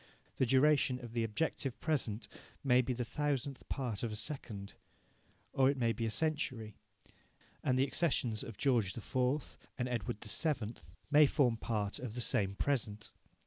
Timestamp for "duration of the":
0.47-1.23